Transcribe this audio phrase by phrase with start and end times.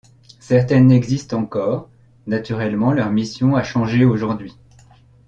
[0.39, 1.87] Certaines existent encore,
[2.25, 4.57] naturellement leur mission a changé aujourd'hui.